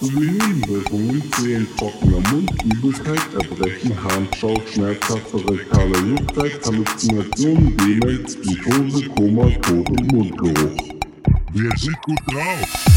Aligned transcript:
Nebenwirkungen 0.00 1.22
zählen 1.32 1.66
trockener 1.76 2.20
Mund, 2.30 2.50
Übelkeit, 2.64 3.34
Erbrechen, 3.34 4.02
Harnschau, 4.04 4.54
schmerzhafte 4.72 5.36
rektale 5.50 5.98
Juckheit, 5.98 6.64
Halluzinationen, 6.64 7.76
Demenz, 7.76 8.36
Psychose, 8.36 9.08
Koma, 9.08 9.50
Tod 9.62 9.88
und 9.90 10.12
Mundgeruch. 10.12 10.76
Wir 11.52 11.70
sind 11.76 11.96
gut 12.02 12.18
drauf. 12.26 12.95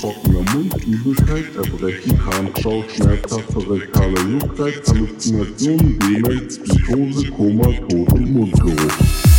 Trockener 0.00 0.42
Mund, 0.52 0.74
Übelkeit, 0.86 1.56
Erbrechen, 1.56 2.24
Harnschau, 2.24 2.84
schmerzhafte 2.94 3.70
rektale 3.70 4.20
Juckheit, 4.30 4.82
Halluzinationen, 4.88 5.98
Demenz, 5.98 6.58
Psychose, 6.58 7.30
Koma, 7.30 7.72
Tod 7.88 8.12
und 8.12 8.32
Mundgeruch. 8.32 9.31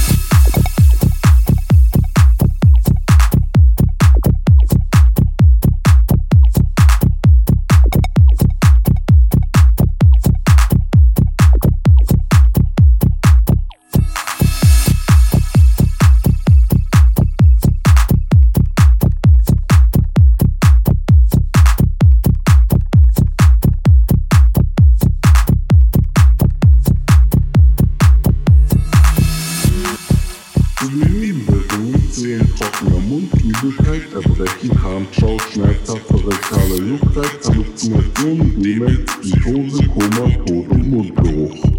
Übelkeit, 33.64 34.14
Erbrechen, 34.14 34.84
Harnschau, 34.84 35.38
schmerzhafte 35.54 36.16
rektale 36.16 36.76
Juckheit, 36.76 37.40
Halluzinationen, 37.46 38.62
Demenz, 38.62 39.12
Psychose, 39.22 39.88
Koma, 39.88 40.30
Tod 40.46 40.70
und 40.70 40.90
Mundgeruch. 40.90 41.72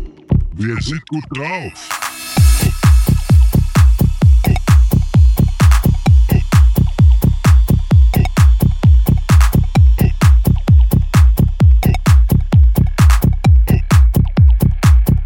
Wir 0.55 0.77
sind 0.81 1.07
gut 1.09 1.25
drauf. 1.29 1.73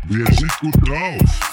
Wir 0.09 0.27
sind 0.27 0.53
gut 0.61 0.89
drauf. 0.89 1.48